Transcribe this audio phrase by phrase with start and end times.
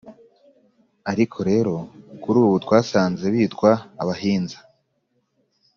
[1.11, 1.73] ariko rero
[2.21, 4.59] kuri ubu twasanze bitwa abahinza,